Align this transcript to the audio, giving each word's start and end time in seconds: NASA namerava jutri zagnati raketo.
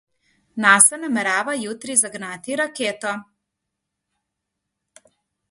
NASA 0.63 0.97
namerava 1.01 1.55
jutri 1.65 1.97
zagnati 2.05 2.57
raketo. 2.63 3.13